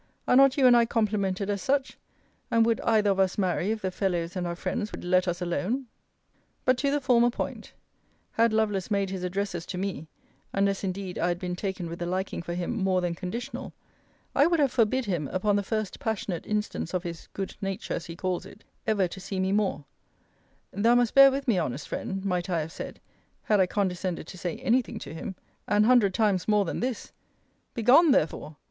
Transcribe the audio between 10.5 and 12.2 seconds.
(unless indeed I had been taken with a